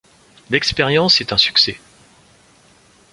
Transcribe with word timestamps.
L’expérience 0.49 1.21
est 1.21 1.31
un 1.31 1.37
succès. 1.37 1.79